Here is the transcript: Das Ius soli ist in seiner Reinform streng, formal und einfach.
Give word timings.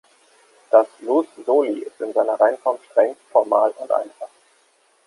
Das 0.71 0.87
Ius 1.03 1.27
soli 1.45 1.81
ist 1.81 2.01
in 2.01 2.11
seiner 2.11 2.33
Reinform 2.33 2.79
streng, 2.89 3.15
formal 3.31 3.69
und 3.77 3.91
einfach. 3.91 4.29